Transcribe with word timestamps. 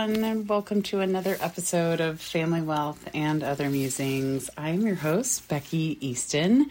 Everyone, 0.00 0.24
and 0.24 0.48
welcome 0.48 0.80
to 0.84 1.00
another 1.00 1.36
episode 1.42 2.00
of 2.00 2.22
Family 2.22 2.62
Wealth 2.62 3.06
and 3.12 3.42
Other 3.42 3.68
Musings. 3.68 4.48
I'm 4.56 4.86
your 4.86 4.94
host, 4.94 5.46
Becky 5.46 5.98
Easton, 6.00 6.70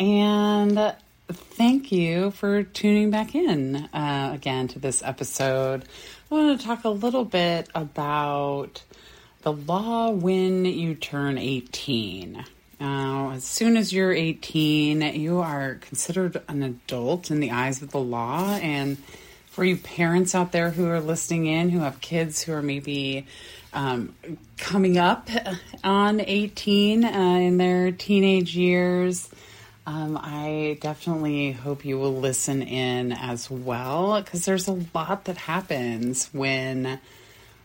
and 0.00 0.96
thank 1.28 1.92
you 1.92 2.32
for 2.32 2.64
tuning 2.64 3.12
back 3.12 3.36
in 3.36 3.76
uh, 3.76 4.32
again 4.34 4.66
to 4.68 4.80
this 4.80 5.00
episode. 5.04 5.84
I 6.28 6.34
want 6.34 6.60
to 6.60 6.66
talk 6.66 6.82
a 6.82 6.88
little 6.88 7.24
bit 7.24 7.68
about 7.72 8.82
the 9.42 9.52
law 9.52 10.10
when 10.10 10.64
you 10.64 10.96
turn 10.96 11.38
18. 11.38 12.44
Now, 12.80 13.30
as 13.30 13.44
soon 13.44 13.76
as 13.76 13.92
you're 13.92 14.12
18, 14.12 15.02
you 15.14 15.38
are 15.38 15.76
considered 15.76 16.42
an 16.48 16.64
adult 16.64 17.30
in 17.30 17.38
the 17.38 17.52
eyes 17.52 17.80
of 17.80 17.92
the 17.92 18.00
law, 18.00 18.56
and 18.56 18.96
for 19.56 19.64
you 19.64 19.78
parents 19.78 20.34
out 20.34 20.52
there 20.52 20.68
who 20.68 20.86
are 20.86 21.00
listening 21.00 21.46
in 21.46 21.70
who 21.70 21.78
have 21.78 21.98
kids 22.02 22.42
who 22.42 22.52
are 22.52 22.60
maybe 22.60 23.26
um, 23.72 24.14
coming 24.58 24.98
up 24.98 25.30
on 25.82 26.20
18 26.20 27.02
uh, 27.02 27.08
in 27.08 27.56
their 27.56 27.90
teenage 27.90 28.54
years, 28.54 29.30
um, 29.86 30.20
I 30.22 30.76
definitely 30.82 31.52
hope 31.52 31.86
you 31.86 31.98
will 31.98 32.16
listen 32.16 32.60
in 32.60 33.12
as 33.12 33.50
well 33.50 34.20
because 34.20 34.44
there's 34.44 34.68
a 34.68 34.78
lot 34.94 35.24
that 35.24 35.38
happens 35.38 36.28
when 36.34 37.00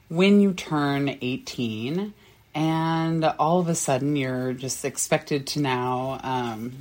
when 0.07 0.39
you 0.39 0.53
turn 0.53 1.17
18 1.21 2.13
and 2.55 3.25
all 3.25 3.59
of 3.59 3.67
a 3.67 3.75
sudden 3.75 4.15
you're 4.15 4.53
just 4.53 4.85
expected 4.85 5.45
to 5.47 5.59
now 5.59 6.21
um, 6.23 6.71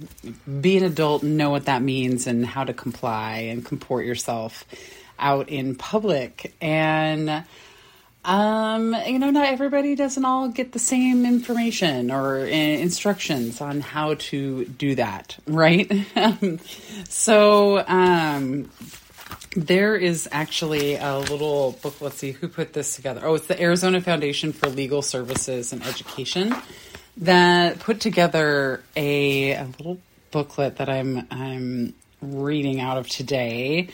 be 0.60 0.76
an 0.76 0.84
adult 0.84 1.24
and 1.24 1.36
know 1.36 1.50
what 1.50 1.64
that 1.64 1.82
means 1.82 2.28
and 2.28 2.46
how 2.46 2.62
to 2.62 2.72
comply 2.72 3.38
and 3.50 3.64
comport 3.64 4.06
yourself 4.06 4.64
out 5.20 5.48
in 5.48 5.74
public 5.74 6.54
and 6.60 7.44
um, 8.24 8.94
you 9.06 9.18
know, 9.18 9.30
not 9.30 9.46
everybody 9.46 9.94
doesn't 9.94 10.24
all 10.24 10.48
get 10.48 10.72
the 10.72 10.78
same 10.78 11.24
information 11.24 12.10
or 12.10 12.40
uh, 12.40 12.44
instructions 12.44 13.62
on 13.62 13.80
how 13.80 14.14
to 14.14 14.66
do 14.66 14.94
that, 14.96 15.38
right? 15.46 15.90
so, 17.08 17.82
um, 17.88 18.70
there 19.56 19.96
is 19.96 20.28
actually 20.30 20.96
a 20.96 21.18
little 21.18 21.72
book. 21.82 22.00
Let's 22.00 22.18
see 22.18 22.32
who 22.32 22.46
put 22.46 22.72
this 22.72 22.94
together. 22.94 23.22
Oh, 23.24 23.34
it's 23.34 23.46
the 23.46 23.60
Arizona 23.60 24.00
Foundation 24.00 24.52
for 24.52 24.68
Legal 24.68 25.02
Services 25.02 25.72
and 25.72 25.82
Education 25.82 26.54
that 27.16 27.80
put 27.80 28.00
together 28.00 28.82
a, 28.94 29.52
a 29.52 29.64
little 29.78 29.98
booklet 30.30 30.76
that 30.76 30.88
I'm 30.88 31.26
I'm 31.32 31.94
reading 32.22 32.80
out 32.80 32.98
of 32.98 33.08
today 33.08 33.88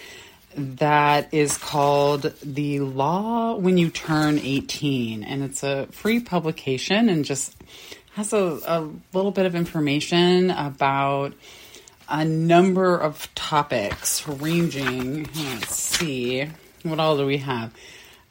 that 0.57 1.33
is 1.35 1.59
called 1.59 2.33
The 2.43 2.81
Law 2.81 3.57
When 3.57 3.77
You 3.77 3.91
Turn 3.91 4.39
18. 4.39 5.23
And 5.23 5.43
it's 5.43 5.63
a 5.63 5.87
free 5.93 6.21
publication 6.21 7.09
and 7.09 7.25
just 7.25 7.55
has 8.15 8.33
a, 8.33 8.59
a 8.67 8.89
little 9.13 9.31
bit 9.31 9.45
of 9.45 9.55
information 9.55 10.51
about 10.51 11.35
a 12.09 12.25
number 12.25 12.97
of 12.97 13.33
topics 13.35 14.27
ranging, 14.27 15.25
let's 15.35 15.77
see, 15.77 16.49
what 16.83 16.99
all 16.99 17.17
do 17.19 17.27
we 17.27 17.39
have? 17.39 17.75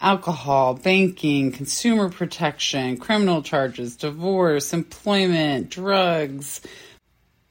Alcohol, 0.02 0.74
banking, 0.74 1.52
consumer 1.52 2.10
protection, 2.10 2.98
criminal 2.98 3.42
charges, 3.42 3.96
divorce, 3.96 4.74
employment, 4.74 5.70
drugs, 5.70 6.62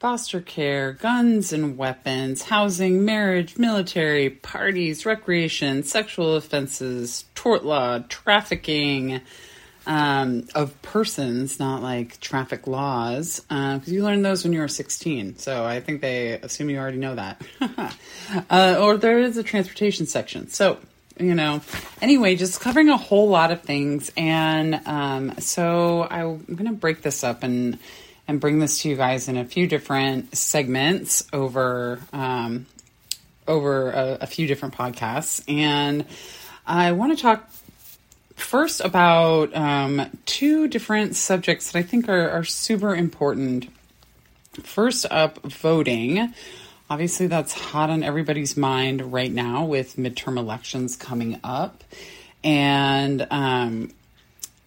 foster 0.05 0.39
care, 0.39 0.91
guns 0.91 1.51
and 1.51 1.79
weapons, 1.79 2.43
housing, 2.43 3.03
marriage, 3.05 3.57
military, 3.57 4.29
parties, 4.29 5.03
recreation, 5.03 5.81
sexual 5.81 6.35
offenses, 6.35 7.25
tort 7.33 7.65
law, 7.65 7.97
trafficking 8.07 9.19
um, 9.87 10.47
of 10.53 10.79
persons, 10.83 11.59
not 11.59 11.81
like 11.81 12.19
traffic 12.19 12.67
laws, 12.67 13.39
because 13.39 13.89
uh, 13.89 13.91
you 13.91 14.03
learned 14.03 14.23
those 14.23 14.43
when 14.43 14.53
you 14.53 14.59
were 14.59 14.67
16. 14.67 15.39
So 15.39 15.65
I 15.65 15.81
think 15.81 16.01
they 16.01 16.33
assume 16.33 16.69
you 16.69 16.77
already 16.77 16.99
know 16.99 17.15
that. 17.15 17.41
uh, 18.51 18.77
or 18.79 18.97
there 18.97 19.17
is 19.17 19.37
a 19.37 19.43
transportation 19.43 20.05
section. 20.05 20.49
So, 20.49 20.77
you 21.19 21.33
know, 21.33 21.61
anyway, 21.99 22.35
just 22.35 22.61
covering 22.61 22.89
a 22.89 22.97
whole 22.97 23.29
lot 23.29 23.51
of 23.51 23.63
things. 23.63 24.11
And 24.15 24.75
um, 24.85 25.33
so 25.39 26.03
I'm 26.03 26.45
going 26.45 26.67
to 26.67 26.73
break 26.73 27.01
this 27.01 27.23
up 27.23 27.41
and 27.41 27.79
and 28.27 28.39
bring 28.39 28.59
this 28.59 28.81
to 28.81 28.89
you 28.89 28.95
guys 28.95 29.27
in 29.27 29.37
a 29.37 29.45
few 29.45 29.67
different 29.67 30.35
segments 30.35 31.27
over 31.31 31.99
um, 32.13 32.65
over 33.47 33.91
a, 33.91 34.17
a 34.21 34.27
few 34.27 34.47
different 34.47 34.73
podcasts. 34.73 35.43
And 35.47 36.05
I 36.65 36.93
want 36.93 37.15
to 37.15 37.21
talk 37.21 37.49
first 38.35 38.81
about 38.81 39.55
um, 39.55 40.09
two 40.25 40.67
different 40.67 41.15
subjects 41.15 41.71
that 41.71 41.79
I 41.79 41.83
think 41.83 42.09
are, 42.09 42.29
are 42.29 42.43
super 42.43 42.95
important. 42.95 43.69
First 44.63 45.05
up, 45.11 45.41
voting. 45.43 46.33
Obviously, 46.89 47.27
that's 47.27 47.53
hot 47.53 47.89
on 47.89 48.03
everybody's 48.03 48.55
mind 48.55 49.11
right 49.11 49.31
now 49.31 49.65
with 49.65 49.95
midterm 49.97 50.37
elections 50.37 50.95
coming 50.95 51.39
up, 51.43 51.83
and 52.43 53.25
um, 53.31 53.91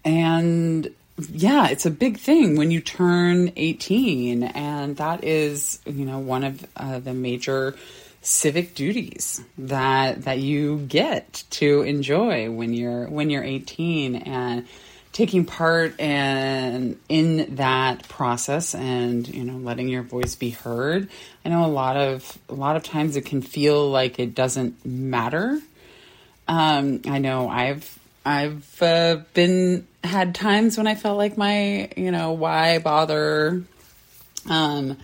and 0.04 0.92
yeah, 1.30 1.68
it's 1.68 1.86
a 1.86 1.90
big 1.90 2.18
thing 2.18 2.56
when 2.56 2.70
you 2.70 2.80
turn 2.80 3.52
18, 3.56 4.44
and 4.44 4.96
that 4.98 5.24
is, 5.24 5.80
you 5.84 6.04
know, 6.04 6.18
one 6.18 6.44
of 6.44 6.66
uh, 6.76 7.00
the 7.00 7.14
major 7.14 7.76
civic 8.20 8.74
duties 8.74 9.42
that 9.56 10.22
that 10.22 10.38
you 10.38 10.78
get 10.78 11.44
to 11.50 11.82
enjoy 11.82 12.50
when 12.50 12.74
you're 12.74 13.08
when 13.08 13.30
you're 13.30 13.44
18 13.44 14.16
and 14.16 14.66
taking 15.12 15.44
part 15.44 15.98
in 16.00 16.98
in 17.08 17.54
that 17.56 18.06
process 18.08 18.74
and 18.74 19.26
you 19.28 19.44
know 19.44 19.56
letting 19.58 19.88
your 19.88 20.02
voice 20.02 20.34
be 20.34 20.50
heard. 20.50 21.08
I 21.44 21.48
know 21.48 21.64
a 21.64 21.66
lot 21.66 21.96
of 21.96 22.38
a 22.48 22.54
lot 22.54 22.76
of 22.76 22.82
times 22.82 23.16
it 23.16 23.24
can 23.24 23.40
feel 23.40 23.88
like 23.88 24.18
it 24.18 24.34
doesn't 24.34 24.84
matter. 24.84 25.60
Um, 26.46 27.02
i 27.06 27.18
know 27.18 27.46
i've 27.46 27.98
I've 28.28 28.82
uh, 28.82 29.20
been 29.32 29.88
had 30.04 30.34
times 30.34 30.76
when 30.76 30.86
I 30.86 30.94
felt 30.96 31.16
like 31.16 31.38
my, 31.38 31.90
you 31.96 32.10
know, 32.10 32.32
why 32.32 32.78
bother? 32.78 33.62
Um, 34.50 34.98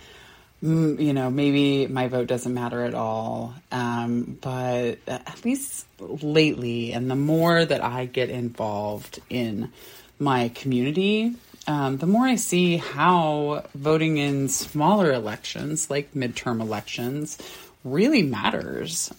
you 0.61 1.11
know, 1.11 1.31
maybe 1.31 1.87
my 1.87 2.07
vote 2.07 2.27
doesn't 2.27 2.53
matter 2.53 2.83
at 2.83 2.93
all. 2.93 3.55
Um, 3.71 4.37
but 4.41 4.99
at 5.07 5.43
least 5.43 5.87
lately, 5.99 6.93
and 6.93 7.09
the 7.09 7.15
more 7.15 7.65
that 7.65 7.83
I 7.83 8.05
get 8.05 8.29
involved 8.29 9.19
in 9.27 9.71
my 10.19 10.49
community, 10.49 11.33
um, 11.65 11.97
the 11.97 12.05
more 12.05 12.27
I 12.27 12.35
see 12.35 12.77
how 12.77 13.65
voting 13.73 14.17
in 14.17 14.49
smaller 14.49 15.11
elections, 15.11 15.89
like 15.89 16.13
midterm 16.13 16.61
elections, 16.61 17.39
really 17.83 18.21
matters. 18.21 19.11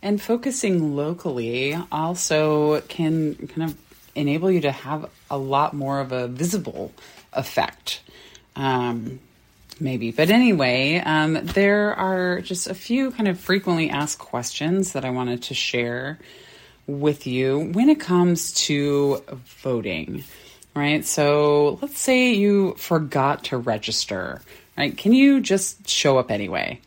And 0.00 0.22
focusing 0.22 0.94
locally 0.94 1.76
also 1.90 2.80
can 2.82 3.34
kind 3.48 3.70
of 3.70 3.78
enable 4.14 4.50
you 4.50 4.60
to 4.62 4.72
have 4.72 5.10
a 5.30 5.38
lot 5.38 5.74
more 5.74 6.00
of 6.00 6.12
a 6.12 6.28
visible 6.28 6.92
effect. 7.32 8.00
Um, 8.54 9.20
maybe. 9.80 10.10
But 10.10 10.30
anyway, 10.30 11.02
um, 11.04 11.34
there 11.34 11.94
are 11.94 12.40
just 12.40 12.68
a 12.68 12.74
few 12.74 13.10
kind 13.10 13.28
of 13.28 13.38
frequently 13.38 13.90
asked 13.90 14.18
questions 14.18 14.92
that 14.92 15.04
I 15.04 15.10
wanted 15.10 15.42
to 15.44 15.54
share 15.54 16.18
with 16.86 17.26
you 17.26 17.70
when 17.72 17.88
it 17.88 18.00
comes 18.00 18.52
to 18.66 19.22
voting, 19.62 20.24
right? 20.74 21.04
So 21.04 21.78
let's 21.82 21.98
say 21.98 22.32
you 22.32 22.74
forgot 22.78 23.44
to 23.44 23.58
register, 23.58 24.40
right? 24.76 24.96
Can 24.96 25.12
you 25.12 25.40
just 25.40 25.88
show 25.88 26.18
up 26.18 26.30
anyway? 26.30 26.80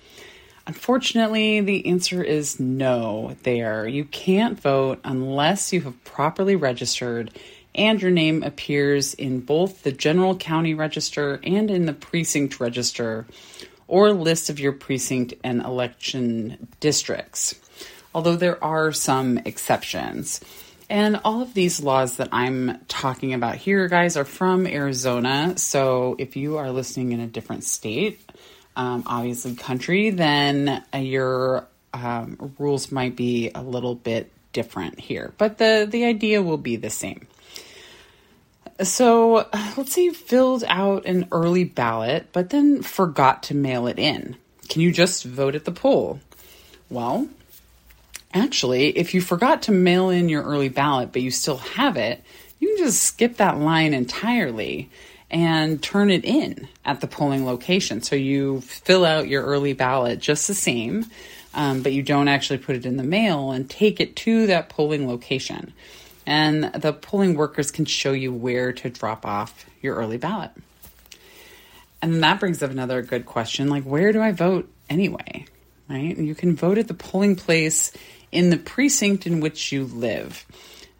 Unfortunately, 0.68 1.62
the 1.62 1.88
answer 1.88 2.24
is 2.24 2.60
no 2.60 3.36
there. 3.44 3.88
You 3.88 4.06
can't 4.06 4.60
vote 4.60 5.00
unless 5.04 5.74
you 5.74 5.81
have 5.81 6.04
properly 6.04 6.56
registered 6.56 7.31
and 7.74 8.02
your 8.02 8.12
name 8.12 8.44
appears 8.44 9.13
in 9.13 9.40
both 9.40 9.84
the 9.84 9.92
general 9.92 10.36
county 10.36 10.74
register 10.74 11.40
and 11.44 11.72
in 11.72 11.86
the 11.86 11.94
precinct 11.94 12.60
register 12.60 13.25
or 13.88 14.12
list 14.13 14.50
of 14.50 14.60
your 14.60 14.74
precinct 14.74 15.34
and 15.44 15.62
election 15.62 16.68
districts. 16.80 17.56
Although 18.13 18.36
there 18.36 18.62
are 18.63 18.92
some 18.92 19.38
exceptions. 19.40 20.42
And 20.90 21.22
all 21.24 21.42
of 21.42 21.54
these 21.54 21.81
laws 21.81 22.18
that 22.18 22.28
I'm 22.34 22.80
talking 22.90 23.34
about 23.34 23.56
here, 23.56 23.88
guys, 23.88 24.18
are 24.18 24.25
from 24.25 24.68
Arizona. 24.68 25.58
So 25.58 26.18
if 26.19 26.36
you 26.36 26.58
are 26.58 26.72
listening 26.72 27.13
in 27.13 27.22
a 27.22 27.28
different 27.28 27.63
state, 27.63 28.19
um, 28.76 29.04
obviously 29.06 29.56
country, 29.56 30.10
then 30.10 30.84
uh, 30.94 30.98
your 30.98 31.68
um, 31.94 32.54
rules 32.58 32.92
might 32.92 33.16
be 33.16 33.52
a 33.54 33.62
little 33.62 33.96
bit 33.96 34.32
different 34.54 35.00
here, 35.00 35.34
but 35.38 35.58
the 35.58 35.88
the 35.90 36.06
idea 36.06 36.42
will 36.42 36.58
be 36.58 36.76
the 36.76 36.90
same. 36.90 37.28
So 38.82 39.48
let's 39.78 39.94
say 39.94 40.06
you 40.06 40.14
filled 40.14 40.64
out 40.68 41.06
an 41.06 41.28
early 41.32 41.66
ballot, 41.66 42.28
but 42.32 42.50
then 42.50 42.82
forgot 42.82 43.44
to 43.44 43.56
mail 43.56 43.88
it 43.88 44.00
in. 44.00 44.36
Can 44.70 44.82
you 44.82 44.92
just 44.92 45.24
vote 45.24 45.56
at 45.56 45.66
the 45.66 45.72
poll? 45.72 46.20
Well, 46.90 47.28
Actually, 48.34 48.98
if 48.98 49.14
you 49.14 49.22
forgot 49.22 49.64
to 49.64 49.72
mail 49.72 50.10
in 50.10 50.30
your 50.30 50.44
early 50.44 50.70
ballot 50.70 51.12
but 51.12 51.22
you 51.22 51.32
still 51.32 51.58
have 51.58 51.98
it, 51.98 52.24
you 52.60 52.70
can 52.70 52.86
just 52.86 53.04
skip 53.04 53.38
that 53.38 53.60
line 53.60 53.94
entirely 53.94 54.90
and 55.31 55.81
turn 55.81 56.12
it 56.12 56.25
in 56.25 56.68
at 56.86 57.00
the 57.00 57.07
polling 57.07 57.45
location. 57.45 58.01
So 58.01 58.16
you 58.16 58.62
fill 58.62 59.06
out 59.06 59.30
your 59.30 59.44
early 59.44 59.74
ballot 59.74 60.19
just 60.19 60.48
the 60.48 60.54
same, 60.54 61.06
um, 61.54 61.81
but 61.81 61.94
you 61.94 62.04
don't 62.04 62.28
actually 62.28 62.60
put 62.60 62.75
it 62.75 62.86
in 62.86 62.98
the 62.98 63.04
mail 63.04 63.51
and 63.51 63.68
take 63.68 64.01
it 64.01 64.16
to 64.18 64.48
that 64.48 64.69
polling 64.69 65.07
location. 65.07 65.74
And 66.25 66.66
the 66.74 66.94
polling 66.94 67.36
workers 67.36 67.72
can 67.72 67.86
show 67.86 68.12
you 68.12 68.31
where 68.31 68.74
to 68.74 68.89
drop 68.89 69.25
off 69.25 69.66
your 69.81 69.95
early 69.95 70.18
ballot. 70.18 70.51
And 72.01 72.22
that 72.24 72.39
brings 72.39 72.62
up 72.62 72.69
another 72.69 73.01
good 73.01 73.25
question 73.25 73.69
like, 73.69 73.84
where 73.84 74.12
do 74.12 74.22
I 74.22 74.34
vote 74.34 74.69
anyway? 74.89 75.45
Right? 75.89 76.18
You 76.18 76.36
can 76.36 76.56
vote 76.56 76.77
at 76.77 76.88
the 76.88 76.94
polling 76.94 77.36
place 77.38 77.92
in 78.31 78.50
the 78.50 78.57
precinct 78.57 79.25
in 79.25 79.39
which 79.39 79.72
you 79.72 79.86
live. 79.86 80.45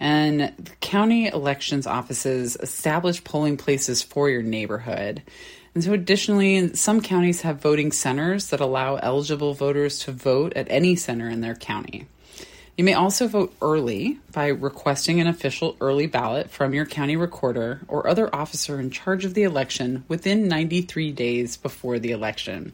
And 0.02 0.52
county 0.80 1.28
elections 1.28 1.86
offices 1.86 2.58
establish 2.60 3.24
polling 3.24 3.56
places 3.56 4.02
for 4.02 4.32
your 4.32 4.42
neighborhood. 4.42 5.22
And 5.76 5.84
so, 5.84 5.94
additionally, 5.94 6.74
some 6.74 7.02
counties 7.02 7.42
have 7.42 7.62
voting 7.62 7.92
centers 7.92 8.48
that 8.48 8.60
allow 8.60 8.96
eligible 8.96 9.54
voters 9.54 10.00
to 10.00 10.12
vote 10.12 10.54
at 10.56 10.66
any 10.72 10.96
center 10.96 11.30
in 11.30 11.42
their 11.42 11.54
county. 11.54 12.08
You 12.76 12.84
may 12.84 12.96
also 12.96 13.28
vote 13.28 13.54
early 13.62 14.18
by 14.32 14.48
requesting 14.48 15.22
an 15.22 15.28
official 15.28 15.78
early 15.80 16.08
ballot 16.08 16.50
from 16.50 16.74
your 16.74 16.88
county 16.88 17.16
recorder 17.16 17.82
or 17.88 18.08
other 18.08 18.36
officer 18.36 18.80
in 18.80 18.90
charge 18.90 19.24
of 19.24 19.36
the 19.36 19.44
election 19.44 20.04
within 20.08 20.48
93 20.48 21.12
days 21.12 21.58
before 21.58 22.00
the 22.00 22.12
election. 22.12 22.74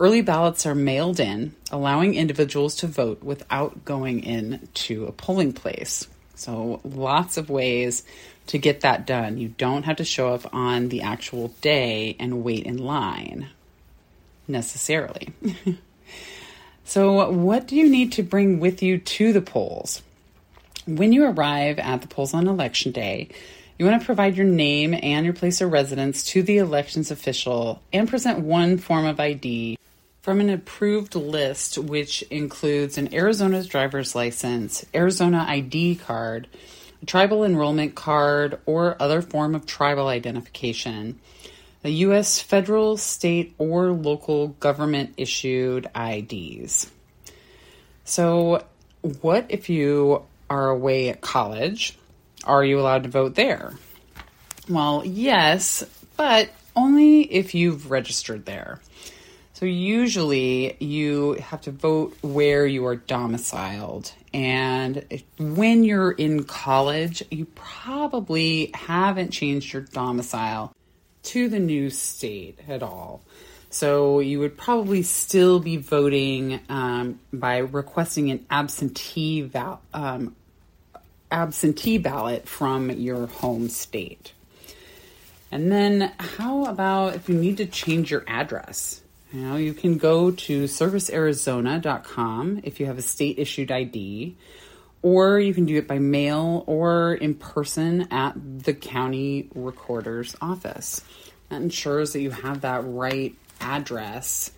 Early 0.00 0.22
ballots 0.22 0.66
are 0.66 0.74
mailed 0.74 1.20
in, 1.20 1.54
allowing 1.70 2.14
individuals 2.14 2.74
to 2.76 2.88
vote 2.88 3.22
without 3.22 3.84
going 3.84 4.24
in 4.24 4.68
to 4.74 5.06
a 5.06 5.12
polling 5.12 5.52
place. 5.52 6.08
So, 6.42 6.80
lots 6.84 7.36
of 7.36 7.50
ways 7.50 8.02
to 8.48 8.58
get 8.58 8.80
that 8.80 9.06
done. 9.06 9.38
You 9.38 9.54
don't 9.56 9.84
have 9.84 9.96
to 9.96 10.04
show 10.04 10.34
up 10.34 10.52
on 10.52 10.88
the 10.88 11.02
actual 11.02 11.48
day 11.60 12.16
and 12.18 12.42
wait 12.42 12.66
in 12.66 12.78
line 12.78 13.48
necessarily. 14.48 15.32
so, 16.84 17.30
what 17.30 17.68
do 17.68 17.76
you 17.76 17.88
need 17.88 18.10
to 18.12 18.24
bring 18.24 18.58
with 18.58 18.82
you 18.82 18.98
to 18.98 19.32
the 19.32 19.40
polls? 19.40 20.02
When 20.84 21.12
you 21.12 21.24
arrive 21.24 21.78
at 21.78 22.02
the 22.02 22.08
polls 22.08 22.34
on 22.34 22.48
election 22.48 22.90
day, 22.90 23.28
you 23.78 23.86
want 23.86 24.02
to 24.02 24.06
provide 24.06 24.36
your 24.36 24.46
name 24.46 24.98
and 25.00 25.24
your 25.24 25.34
place 25.34 25.60
of 25.60 25.70
residence 25.70 26.24
to 26.24 26.42
the 26.42 26.58
elections 26.58 27.12
official 27.12 27.80
and 27.92 28.08
present 28.08 28.40
one 28.40 28.78
form 28.78 29.06
of 29.06 29.20
ID 29.20 29.78
from 30.22 30.40
an 30.40 30.48
approved 30.48 31.16
list, 31.16 31.76
which 31.76 32.22
includes 32.30 32.96
an 32.96 33.12
Arizona 33.12 33.62
driver's 33.64 34.14
license, 34.14 34.86
Arizona 34.94 35.44
ID 35.48 35.96
card, 35.96 36.46
a 37.02 37.06
tribal 37.06 37.44
enrollment 37.44 37.96
card, 37.96 38.60
or 38.64 38.96
other 39.00 39.20
form 39.20 39.56
of 39.56 39.66
tribal 39.66 40.06
identification, 40.06 41.18
the 41.82 41.90
U.S. 41.90 42.40
federal, 42.40 42.96
state, 42.96 43.54
or 43.58 43.90
local 43.90 44.48
government 44.48 45.14
issued 45.16 45.88
IDs. 45.96 46.88
So, 48.04 48.64
what 49.20 49.46
if 49.48 49.68
you 49.68 50.22
are 50.48 50.68
away 50.68 51.08
at 51.08 51.20
college? 51.20 51.98
Are 52.44 52.64
you 52.64 52.78
allowed 52.78 53.02
to 53.02 53.08
vote 53.08 53.34
there? 53.34 53.72
Well, 54.68 55.02
yes, 55.04 55.84
but 56.16 56.50
only 56.76 57.22
if 57.22 57.56
you've 57.56 57.90
registered 57.90 58.46
there. 58.46 58.80
So 59.62 59.66
usually 59.66 60.76
you 60.80 61.34
have 61.34 61.60
to 61.60 61.70
vote 61.70 62.16
where 62.20 62.66
you 62.66 62.84
are 62.86 62.96
domiciled. 62.96 64.10
And 64.34 65.22
when 65.38 65.84
you're 65.84 66.10
in 66.10 66.42
college, 66.42 67.22
you 67.30 67.44
probably 67.54 68.72
haven't 68.74 69.30
changed 69.30 69.72
your 69.72 69.82
domicile 69.82 70.74
to 71.22 71.48
the 71.48 71.60
new 71.60 71.90
state 71.90 72.58
at 72.66 72.82
all. 72.82 73.20
So 73.70 74.18
you 74.18 74.40
would 74.40 74.58
probably 74.58 75.04
still 75.04 75.60
be 75.60 75.76
voting 75.76 76.58
um, 76.68 77.20
by 77.32 77.58
requesting 77.58 78.32
an 78.32 78.44
absentee 78.50 79.42
val- 79.42 79.80
um, 79.94 80.34
absentee 81.30 81.98
ballot 81.98 82.48
from 82.48 82.90
your 82.90 83.28
home 83.28 83.68
state. 83.68 84.32
And 85.52 85.70
then, 85.70 86.12
how 86.18 86.64
about 86.64 87.14
if 87.14 87.28
you 87.28 87.36
need 87.36 87.58
to 87.58 87.66
change 87.66 88.10
your 88.10 88.24
address? 88.26 89.01
Know, 89.32 89.56
you 89.56 89.72
can 89.72 89.96
go 89.96 90.30
to 90.30 90.64
servicearizona.com 90.64 92.60
if 92.64 92.78
you 92.80 92.86
have 92.86 92.98
a 92.98 93.02
state 93.02 93.38
issued 93.38 93.70
ID, 93.70 94.36
or 95.00 95.40
you 95.40 95.54
can 95.54 95.64
do 95.64 95.76
it 95.78 95.88
by 95.88 95.98
mail 95.98 96.64
or 96.66 97.14
in 97.14 97.34
person 97.34 98.12
at 98.12 98.34
the 98.36 98.74
county 98.74 99.48
recorder's 99.54 100.36
office. 100.42 101.00
That 101.48 101.62
ensures 101.62 102.12
that 102.12 102.20
you 102.20 102.30
have 102.30 102.60
that 102.60 102.82
right 102.84 103.34
address 103.60 104.50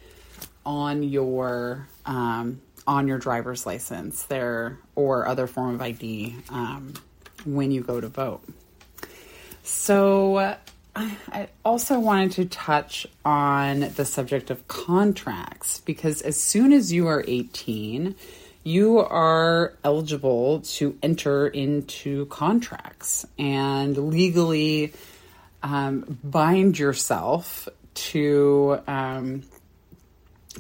on 0.67 1.05
your 1.05 1.87
um, 2.05 2.61
on 2.87 3.07
your 3.07 3.19
driver's 3.19 3.67
license 3.67 4.25
there 4.25 4.79
or 4.95 5.27
other 5.27 5.47
form 5.47 5.77
of 5.77 5.83
ID 5.83 6.35
um, 6.51 6.95
when 7.45 7.71
you 7.71 7.81
go 7.81 8.01
to 8.01 8.09
vote. 8.09 8.43
So 9.63 10.57
I 10.97 11.49
also 11.65 11.99
wanted 11.99 12.33
to 12.33 12.45
touch 12.45 13.07
on 13.25 13.81
the 13.81 14.05
subject 14.05 14.51
of 14.51 14.67
contracts 14.69 15.81
because 15.81 16.23
as 16.23 16.41
soon 16.41 16.73
as 16.73 16.93
you 16.93 17.09
are 17.09 17.25
18, 17.27 18.15
you 18.63 18.99
are 18.99 19.75
eligible 19.83 20.61
to 20.61 20.97
enter 21.03 21.49
into 21.49 22.27
contracts 22.27 23.27
and 23.39 23.97
legally 23.97 24.93
um, 25.63 26.19
bind 26.23 26.79
yourself 26.79 27.69
to 27.95 28.81
um, 28.87 29.43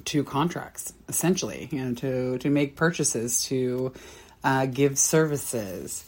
to 0.04 0.24
contracts, 0.24 0.92
essentially, 1.08 1.68
you 1.70 1.84
know, 1.84 1.94
to 1.94 2.38
to 2.38 2.50
make 2.50 2.74
purchases, 2.74 3.44
to 3.44 3.92
uh, 4.42 4.66
give 4.66 4.98
services. 4.98 6.04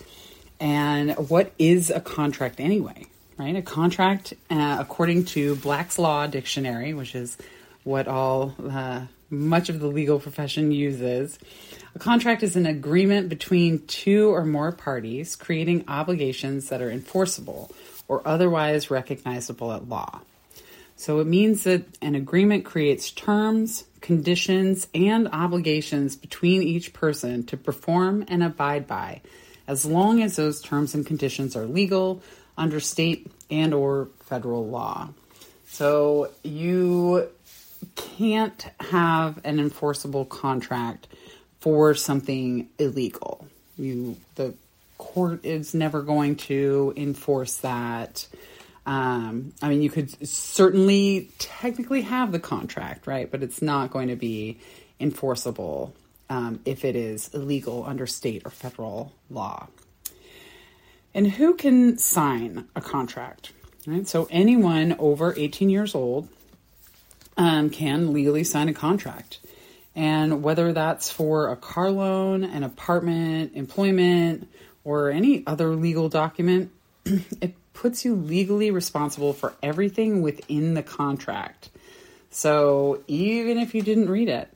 And 0.59 1.13
what 1.29 1.53
is 1.59 1.91
a 1.91 2.01
contract 2.01 2.61
anyway? 2.61 3.07
Right? 3.39 3.57
A 3.57 3.63
contract, 3.63 4.35
uh, 4.51 4.77
according 4.81 5.25
to 5.27 5.57
Black's 5.57 5.99
Law 5.99 6.27
Dictionary, 6.27 6.95
which 6.95 7.15
is 7.15 7.37
what 7.85 8.09
all 8.09 8.55
uh, 8.69 9.03
much 9.31 9.69
of 9.69 9.81
the 9.81 9.87
legal 9.87 10.19
profession 10.19 10.73
uses. 10.73 11.39
A 11.95 11.99
contract 11.99 12.43
is 12.43 12.57
an 12.57 12.67
agreement 12.67 13.29
between 13.29 13.87
two 13.87 14.33
or 14.35 14.45
more 14.45 14.73
parties 14.73 15.37
creating 15.37 15.85
obligations 15.89 16.69
that 16.69 16.83
are 16.83 16.91
enforceable 16.91 17.71
or 18.09 18.27
otherwise 18.27 18.91
recognizable 18.91 19.73
at 19.73 19.89
law. 19.89 20.21
So 20.97 21.21
it 21.21 21.27
means 21.27 21.65
that 21.65 21.85
an 22.01 22.15
agreement 22.15 22.65
creates 22.65 23.11
terms, 23.11 23.85
conditions, 24.01 24.87
and 24.95 25.29
obligations 25.29 26.17
between 26.17 26.63
each 26.63 26.93
person 26.93 27.45
to 27.47 27.57
perform 27.57 28.25
and 28.29 28.43
abide 28.43 28.87
by, 28.87 29.21
as 29.69 29.85
long 29.85 30.23
as 30.23 30.37
those 30.37 30.63
terms 30.63 30.95
and 30.95 31.05
conditions 31.05 31.55
are 31.55 31.67
legal, 31.67 32.23
under 32.57 32.81
state 32.81 33.31
and 33.51 33.75
or 33.75 34.09
federal 34.21 34.67
law. 34.67 35.09
So 35.69 36.31
you 36.43 37.29
can't 37.95 38.67
have 38.81 39.41
an 39.45 39.59
enforceable 39.59 40.25
contract 40.25 41.07
for 41.61 41.95
something 41.95 42.69
illegal. 42.79 43.47
You 43.77 44.17
the 44.37 44.55
court 44.99 45.45
is 45.45 45.75
never 45.75 46.03
going 46.03 46.37
to 46.37 46.93
enforce 46.97 47.57
that. 47.59 48.27
Um, 48.87 49.53
I 49.61 49.69
mean, 49.69 49.83
you 49.83 49.91
could 49.91 50.27
certainly 50.27 51.31
technically 51.39 52.03
have 52.03 52.33
the 52.33 52.39
contract, 52.39 53.07
right? 53.07 53.31
But 53.31 53.43
it's 53.43 53.61
not 53.61 53.91
going 53.91 54.09
to 54.09 54.17
be 54.17 54.59
enforceable 55.01 55.95
um, 56.31 56.61
if 56.65 56.85
it 56.85 56.97
is 56.97 57.29
illegal 57.35 57.85
under 57.85 58.07
state 58.07 58.43
or 58.45 58.51
federal 58.51 59.13
law. 59.29 59.67
And 61.17 61.33
who 61.33 61.55
can 61.55 61.97
sign 61.97 62.69
a 62.77 62.83
contract? 62.83 63.53
Right? 63.87 64.07
So 64.07 64.29
anyone 64.31 64.95
over 64.99 65.33
18 65.35 65.71
years 65.71 65.95
old 65.95 66.29
um, 67.39 67.71
can 67.71 68.13
legally 68.13 68.45
sign 68.45 68.69
a 68.69 68.75
contract. 68.75 69.39
And 69.95 70.43
whether 70.43 70.75
that's 70.75 71.11
for 71.11 71.49
a 71.49 71.57
car 71.57 71.91
loan, 71.91 72.45
an 72.45 72.63
apartment, 72.63 73.53
employment, 73.55 74.47
or 74.85 75.09
any 75.09 75.43
other 75.47 75.75
legal 75.75 76.11
document, 76.11 76.71
it 77.07 77.55
puts 77.73 78.05
you 78.05 78.15
legally 78.15 78.71
responsible 78.71 79.33
for 79.33 79.55
everything 79.63 80.21
within 80.21 80.75
the 80.75 80.83
contract. 80.83 81.71
So 82.29 83.03
even 83.07 83.57
if 83.57 83.75
you 83.75 83.81
didn't 83.81 84.11
read 84.11 84.29
it, 84.29 84.55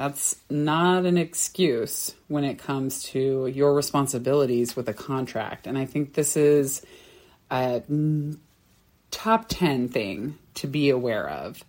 that's 0.00 0.36
not 0.48 1.04
an 1.04 1.18
excuse 1.18 2.14
when 2.26 2.42
it 2.42 2.58
comes 2.58 3.02
to 3.02 3.46
your 3.48 3.74
responsibilities 3.74 4.74
with 4.74 4.88
a 4.88 4.94
contract. 4.94 5.66
And 5.66 5.76
I 5.76 5.84
think 5.84 6.14
this 6.14 6.38
is 6.38 6.80
a 7.50 7.82
top 9.10 9.44
10 9.48 9.90
thing 9.90 10.38
to 10.54 10.66
be 10.66 10.88
aware 10.88 11.28
of. 11.28 11.62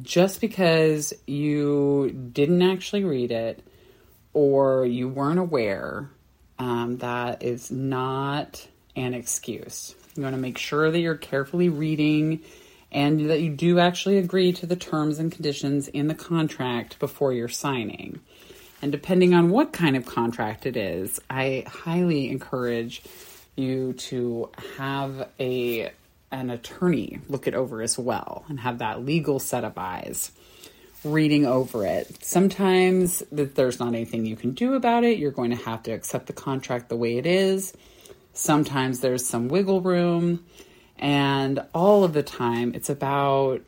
Just 0.00 0.40
because 0.40 1.12
you 1.26 2.30
didn't 2.32 2.62
actually 2.62 3.02
read 3.02 3.32
it 3.32 3.64
or 4.32 4.86
you 4.86 5.08
weren't 5.08 5.40
aware, 5.40 6.08
um, 6.60 6.98
that 6.98 7.42
is 7.42 7.72
not 7.72 8.64
an 8.94 9.12
excuse. 9.12 9.96
You 10.14 10.22
want 10.22 10.36
to 10.36 10.40
make 10.40 10.58
sure 10.58 10.88
that 10.88 11.00
you're 11.00 11.16
carefully 11.16 11.68
reading 11.68 12.42
and 12.96 13.28
that 13.28 13.42
you 13.42 13.50
do 13.50 13.78
actually 13.78 14.16
agree 14.16 14.54
to 14.54 14.64
the 14.64 14.74
terms 14.74 15.18
and 15.18 15.30
conditions 15.30 15.86
in 15.86 16.08
the 16.08 16.14
contract 16.14 16.98
before 16.98 17.30
you're 17.30 17.46
signing. 17.46 18.18
And 18.80 18.90
depending 18.90 19.34
on 19.34 19.50
what 19.50 19.74
kind 19.74 19.96
of 19.96 20.06
contract 20.06 20.64
it 20.64 20.78
is, 20.78 21.20
I 21.28 21.64
highly 21.66 22.30
encourage 22.30 23.02
you 23.54 23.92
to 23.92 24.50
have 24.78 25.28
a 25.38 25.92
an 26.32 26.50
attorney 26.50 27.20
look 27.28 27.46
it 27.46 27.54
over 27.54 27.82
as 27.82 27.98
well 27.98 28.44
and 28.48 28.58
have 28.58 28.78
that 28.78 29.04
legal 29.04 29.38
set 29.38 29.62
of 29.62 29.76
eyes 29.76 30.32
reading 31.04 31.46
over 31.46 31.86
it. 31.86 32.24
Sometimes 32.24 33.22
there's 33.30 33.78
not 33.78 33.88
anything 33.88 34.24
you 34.24 34.36
can 34.36 34.52
do 34.52 34.74
about 34.74 35.04
it. 35.04 35.18
You're 35.18 35.30
going 35.30 35.50
to 35.50 35.64
have 35.64 35.82
to 35.84 35.92
accept 35.92 36.26
the 36.26 36.32
contract 36.32 36.88
the 36.88 36.96
way 36.96 37.18
it 37.18 37.26
is. 37.26 37.74
Sometimes 38.32 39.00
there's 39.00 39.24
some 39.24 39.48
wiggle 39.48 39.82
room. 39.82 40.44
And 40.98 41.64
all 41.74 42.04
of 42.04 42.12
the 42.12 42.22
time, 42.22 42.74
it's 42.74 42.90
about 42.90 43.62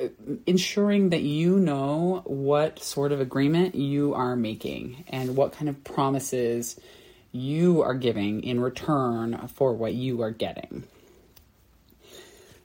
uh, 0.00 0.08
ensuring 0.46 1.10
that 1.10 1.22
you 1.22 1.58
know 1.58 2.22
what 2.24 2.82
sort 2.82 3.12
of 3.12 3.20
agreement 3.20 3.74
you 3.74 4.14
are 4.14 4.36
making 4.36 5.04
and 5.08 5.36
what 5.36 5.52
kind 5.52 5.68
of 5.68 5.82
promises 5.84 6.78
you 7.32 7.82
are 7.82 7.94
giving 7.94 8.42
in 8.42 8.60
return 8.60 9.48
for 9.54 9.72
what 9.72 9.94
you 9.94 10.22
are 10.22 10.30
getting. 10.30 10.84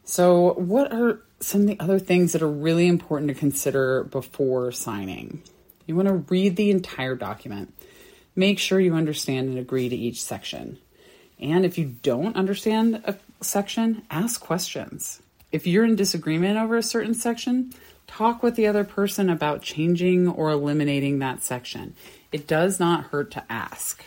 So, 0.06 0.54
what 0.54 0.92
are 0.92 1.22
some 1.40 1.62
of 1.62 1.68
the 1.68 1.80
other 1.80 2.00
things 2.00 2.34
that 2.34 2.42
are 2.42 2.50
really 2.50 2.88
important 2.88 3.30
to 3.30 3.36
consider 3.36 4.04
before 4.04 4.72
signing? 4.72 5.44
You 5.86 5.96
want 5.96 6.08
to 6.08 6.14
read 6.16 6.56
the 6.56 6.72
entire 6.72 7.16
document. 7.16 7.74
Make 8.36 8.60
sure 8.60 8.80
you 8.80 8.96
understand 8.96 9.50
and 9.50 9.58
agree 9.60 9.88
to 9.88 9.96
each 9.96 10.22
section. 10.24 10.80
And 11.40 11.66
if 11.66 11.78
you 11.78 11.86
don't 12.02 12.36
understand 12.36 13.02
a 13.06 13.18
section, 13.42 14.04
ask 14.10 14.40
questions. 14.42 15.22
If 15.52 15.66
you're 15.66 15.86
in 15.86 15.96
disagreement 15.96 16.58
over 16.58 16.78
a 16.78 16.84
certain 16.84 17.14
section, 17.14 17.74
talk 18.08 18.44
with 18.44 18.56
the 18.56 18.68
other 18.68 18.84
person 18.84 19.30
about 19.30 19.62
changing 19.62 20.28
or 20.28 20.50
eliminating 20.50 21.20
that 21.20 21.44
section. 21.44 21.96
It 22.32 22.48
does 22.48 22.80
not 22.80 23.06
hurt 23.06 23.32
to 23.32 23.44
ask. 23.50 24.04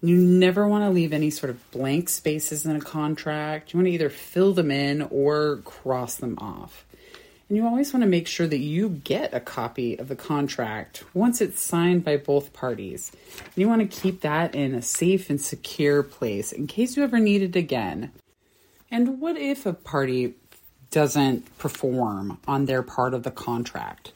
You 0.00 0.16
never 0.16 0.68
want 0.68 0.84
to 0.84 0.90
leave 0.90 1.12
any 1.12 1.30
sort 1.30 1.50
of 1.50 1.70
blank 1.70 2.08
spaces 2.08 2.64
in 2.64 2.76
a 2.76 2.80
contract. 2.80 3.72
You 3.72 3.78
want 3.78 3.88
to 3.88 3.92
either 3.92 4.10
fill 4.10 4.52
them 4.52 4.70
in 4.70 5.02
or 5.02 5.56
cross 5.64 6.16
them 6.16 6.38
off. 6.38 6.84
And 7.48 7.56
you 7.56 7.66
always 7.66 7.94
want 7.94 8.02
to 8.02 8.08
make 8.08 8.26
sure 8.26 8.46
that 8.46 8.58
you 8.58 8.90
get 8.90 9.32
a 9.32 9.40
copy 9.40 9.98
of 9.98 10.08
the 10.08 10.16
contract 10.16 11.04
once 11.14 11.40
it's 11.40 11.62
signed 11.62 12.04
by 12.04 12.18
both 12.18 12.52
parties. 12.52 13.10
And 13.38 13.56
you 13.56 13.68
want 13.68 13.80
to 13.80 14.00
keep 14.00 14.20
that 14.20 14.54
in 14.54 14.74
a 14.74 14.82
safe 14.82 15.30
and 15.30 15.40
secure 15.40 16.02
place 16.02 16.52
in 16.52 16.66
case 16.66 16.96
you 16.96 17.02
ever 17.02 17.18
need 17.18 17.42
it 17.42 17.56
again. 17.56 18.12
And 18.90 19.20
what 19.20 19.36
if 19.36 19.64
a 19.64 19.72
party 19.72 20.34
doesn't 20.90 21.58
perform 21.58 22.38
on 22.46 22.66
their 22.66 22.82
part 22.82 23.14
of 23.14 23.22
the 23.22 23.30
contract? 23.30 24.12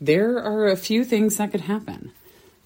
There 0.00 0.38
are 0.38 0.68
a 0.68 0.76
few 0.76 1.04
things 1.04 1.38
that 1.38 1.50
could 1.50 1.62
happen. 1.62 2.12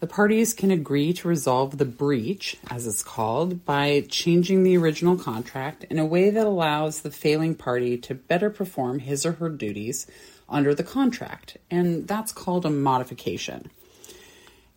The 0.02 0.08
parties 0.08 0.52
can 0.52 0.72
agree 0.72 1.12
to 1.12 1.28
resolve 1.28 1.78
the 1.78 1.84
breach, 1.84 2.56
as 2.68 2.88
it's 2.88 3.04
called, 3.04 3.64
by 3.64 4.04
changing 4.08 4.64
the 4.64 4.76
original 4.76 5.16
contract 5.16 5.84
in 5.84 6.00
a 6.00 6.04
way 6.04 6.28
that 6.28 6.44
allows 6.44 7.02
the 7.02 7.10
failing 7.12 7.54
party 7.54 7.96
to 7.98 8.16
better 8.16 8.50
perform 8.50 8.98
his 8.98 9.24
or 9.24 9.34
her 9.34 9.48
duties 9.48 10.08
under 10.48 10.74
the 10.74 10.82
contract, 10.82 11.56
and 11.70 12.08
that's 12.08 12.32
called 12.32 12.66
a 12.66 12.70
modification. 12.70 13.70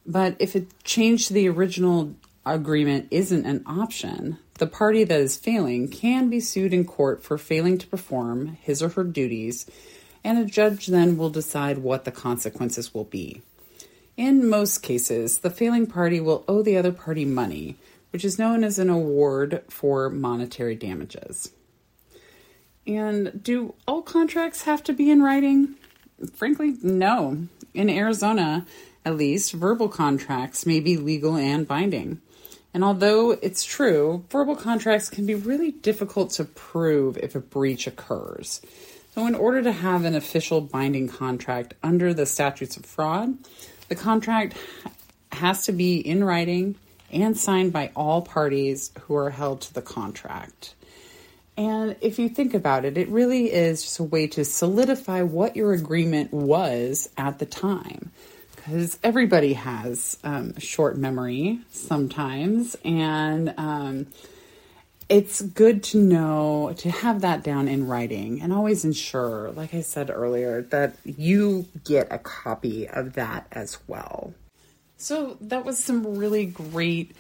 But 0.06 0.36
if 0.38 0.54
a 0.54 0.68
change 0.84 1.26
to 1.26 1.34
the 1.34 1.50
original 1.50 2.14
agreement 2.46 3.08
isn't 3.10 3.48
an 3.48 3.64
option, 3.66 4.38
the 4.60 4.68
party 4.68 5.06
that 5.06 5.20
is 5.20 5.38
failing 5.38 5.88
can 5.88 6.30
be 6.30 6.40
sued 6.40 6.72
in 6.72 6.86
court 6.86 7.24
for 7.24 7.40
failing 7.40 7.80
to 7.80 7.88
perform 7.88 8.60
his 8.62 8.84
or 8.84 8.90
her 8.90 9.04
duties, 9.04 9.66
and 10.24 10.38
a 10.38 10.46
judge 10.46 10.86
then 10.86 11.18
will 11.18 11.32
decide 11.32 11.80
what 11.80 12.06
the 12.06 12.12
consequences 12.12 12.94
will 12.94 13.06
be. 13.06 13.42
In 14.18 14.48
most 14.48 14.80
cases, 14.80 15.40
the 15.40 15.50
failing 15.50 15.88
party 15.88 16.20
will 16.20 16.46
owe 16.48 16.62
the 16.62 16.78
other 16.78 16.92
party 16.92 17.26
money, 17.26 17.76
which 18.12 18.24
is 18.24 18.40
known 18.40 18.64
as 18.64 18.80
an 18.80 18.90
award 18.90 19.62
for 19.70 20.10
monetary 20.10 20.76
damages. 20.76 21.52
And 22.88 23.44
do 23.44 23.74
all 23.88 24.02
contracts 24.02 24.64
have 24.64 24.84
to 24.84 24.94
be 24.94 25.10
in 25.10 25.22
writing? 25.22 25.76
Frankly, 26.34 26.78
no. 26.82 27.48
In 27.74 27.90
Arizona, 27.90 28.66
at 29.04 29.18
least, 29.18 29.52
verbal 29.52 29.90
contracts 29.90 30.66
may 30.66 30.80
be 30.80 30.96
legal 30.96 31.36
and 31.36 31.68
binding. 31.68 32.22
And 32.74 32.84
although 32.84 33.32
it's 33.32 33.64
true, 33.64 34.26
verbal 34.30 34.56
contracts 34.56 35.10
can 35.10 35.26
be 35.26 35.36
really 35.36 35.72
difficult 35.72 36.32
to 36.32 36.46
prove 36.46 37.18
if 37.18 37.36
a 37.36 37.40
breach 37.40 37.88
occurs. 37.88 38.62
So, 39.14 39.26
in 39.28 39.36
order 39.36 39.62
to 39.62 39.72
have 39.72 40.04
an 40.04 40.16
official 40.16 40.60
binding 40.60 41.08
contract 41.08 41.74
under 41.82 42.14
the 42.14 42.26
statutes 42.26 42.76
of 42.76 42.86
fraud, 42.86 43.38
the 43.88 43.96
contract 43.96 44.56
has 45.32 45.66
to 45.66 45.72
be 45.72 45.98
in 45.98 46.24
writing 46.24 46.76
and 47.12 47.38
signed 47.38 47.72
by 47.72 47.92
all 47.96 48.22
parties 48.22 48.92
who 49.02 49.16
are 49.16 49.30
held 49.30 49.62
to 49.62 49.74
the 49.74 49.82
contract. 49.82 50.74
And 51.58 51.96
if 52.02 52.20
you 52.20 52.28
think 52.28 52.54
about 52.54 52.84
it, 52.84 52.98
it 52.98 53.08
really 53.08 53.52
is 53.52 53.84
just 53.84 54.00
a 54.00 54.04
way 54.04 54.28
to 54.28 54.44
solidify 54.44 55.22
what 55.22 55.56
your 55.56 55.74
agreement 55.74 56.34
was 56.34 57.10
at 57.18 57.40
the 57.40 57.46
time. 57.46 58.12
Because 58.56 58.98
everybody 59.04 59.54
has 59.54 60.18
um, 60.24 60.58
short 60.58 60.98
memory 60.98 61.60
sometimes, 61.70 62.76
and 62.84 63.54
um, 63.58 64.08
it's 65.08 65.42
good 65.42 65.84
to 65.84 65.98
know 66.00 66.74
to 66.78 66.90
have 66.90 67.22
that 67.22 67.44
down 67.44 67.68
in 67.68 67.88
writing 67.88 68.42
and 68.42 68.52
always 68.52 68.86
ensure, 68.86 69.52
like 69.52 69.74
I 69.74 69.82
said 69.82 70.10
earlier, 70.10 70.64
that 70.64 70.96
you 71.04 71.68
get 71.84 72.08
a 72.12 72.18
copy 72.18 72.88
of 72.88 73.14
that 73.14 73.48
as 73.52 73.78
well. 73.88 74.34
So, 74.98 75.38
that 75.42 75.66
was 75.66 75.84
some 75.84 76.18
really 76.18 76.46
great 76.46 77.16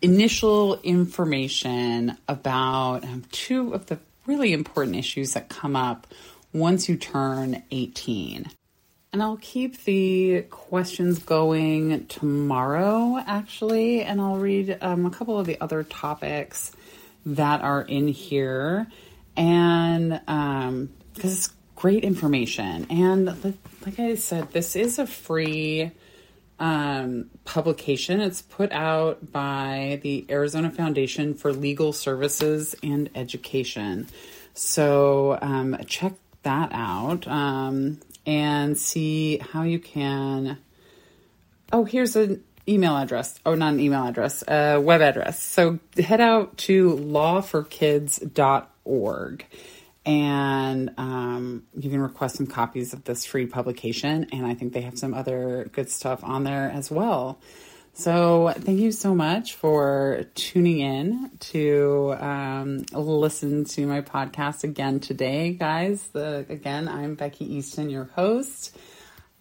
initial 0.00 0.80
information 0.82 2.16
about 2.28 3.04
um, 3.04 3.24
two 3.32 3.74
of 3.74 3.86
the 3.86 3.98
really 4.26 4.52
important 4.52 4.96
issues 4.96 5.34
that 5.34 5.48
come 5.48 5.76
up 5.76 6.06
once 6.52 6.88
you 6.88 6.96
turn 6.96 7.62
18. 7.70 8.50
And 9.12 9.22
I'll 9.22 9.38
keep 9.38 9.84
the 9.84 10.42
questions 10.50 11.18
going 11.18 12.06
tomorrow, 12.06 13.18
actually, 13.26 14.02
and 14.02 14.20
I'll 14.20 14.36
read 14.36 14.78
um, 14.80 15.04
a 15.04 15.10
couple 15.10 15.38
of 15.38 15.46
the 15.46 15.60
other 15.60 15.82
topics 15.82 16.70
that 17.26 17.62
are 17.62 17.82
in 17.82 18.08
here, 18.08 18.86
and 19.36 20.10
because 20.10 20.68
um, 20.68 20.90
it's 21.14 21.50
great 21.74 22.04
information. 22.04 22.86
And 22.90 23.54
like 23.86 23.98
I 23.98 24.14
said, 24.14 24.52
this 24.52 24.76
is 24.76 24.98
a 24.98 25.06
free 25.06 25.92
um, 26.58 27.30
publication. 27.44 28.20
It's 28.20 28.42
put 28.42 28.70
out 28.70 29.32
by 29.32 29.98
the 30.02 30.26
Arizona 30.28 30.70
Foundation 30.70 31.34
for 31.34 31.52
Legal 31.52 31.92
Services 31.92 32.76
and 32.82 33.08
Education. 33.14 34.08
So 34.52 35.38
um, 35.40 35.78
check 35.86 36.12
that 36.42 36.70
out 36.72 37.26
um, 37.26 37.98
and 38.26 38.76
see 38.76 39.38
how 39.38 39.62
you 39.62 39.78
can. 39.78 40.58
Oh, 41.72 41.84
here's 41.84 42.14
an 42.16 42.44
email 42.68 42.96
address. 42.96 43.38
Oh, 43.44 43.54
not 43.54 43.74
an 43.74 43.80
email 43.80 44.06
address, 44.06 44.42
a 44.46 44.78
web 44.78 45.00
address. 45.00 45.42
So 45.42 45.80
head 45.96 46.20
out 46.20 46.56
to 46.58 46.96
lawforkids.org 46.96 49.46
and 50.06 50.90
um, 50.96 51.64
you 51.76 51.90
can 51.90 52.00
request 52.00 52.36
some 52.36 52.46
copies 52.46 52.92
of 52.92 53.04
this 53.04 53.24
free 53.24 53.46
publication. 53.46 54.26
And 54.32 54.46
I 54.46 54.54
think 54.54 54.72
they 54.72 54.82
have 54.82 54.98
some 54.98 55.14
other 55.14 55.68
good 55.72 55.90
stuff 55.90 56.24
on 56.24 56.44
there 56.44 56.70
as 56.70 56.90
well. 56.90 57.38
So 57.92 58.52
thank 58.56 58.78
you 58.78 58.92
so 58.92 59.14
much 59.14 59.54
for 59.54 60.24
tuning 60.34 60.80
in 60.80 61.30
to 61.40 62.14
um, 62.18 62.84
listen 62.92 63.64
to 63.64 63.86
my 63.86 64.00
podcast 64.00 64.64
again 64.64 65.00
today, 65.00 65.52
guys. 65.52 66.06
The, 66.08 66.46
again, 66.48 66.88
I'm 66.88 67.14
Becky 67.14 67.56
Easton, 67.56 67.90
your 67.90 68.04
host. 68.04 68.76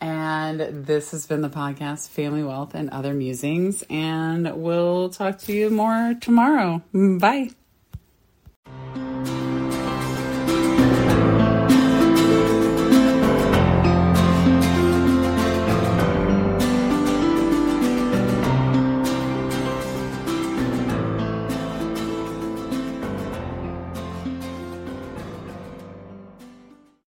And 0.02 0.86
this 0.86 1.12
has 1.12 1.26
been 1.26 1.42
the 1.42 1.50
podcast 1.50 2.10
Family 2.10 2.44
Wealth 2.44 2.74
and 2.74 2.90
Other 2.90 3.14
Musings. 3.14 3.84
And 3.90 4.62
we'll 4.62 5.10
talk 5.10 5.40
to 5.40 5.54
you 5.54 5.70
more 5.70 6.16
tomorrow. 6.20 6.82
Bye. 6.94 7.50